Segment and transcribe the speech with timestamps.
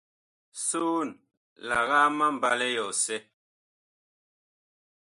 [0.67, 1.07] Soon,
[1.67, 3.17] lagaa ma mbalɛ yɔsɛ.